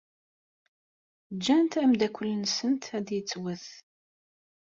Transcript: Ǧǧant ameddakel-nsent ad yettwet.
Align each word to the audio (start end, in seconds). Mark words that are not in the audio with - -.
Ǧǧant 1.35 1.73
ameddakel-nsent 1.81 2.83
ad 2.97 3.07
yettwet. 3.15 3.65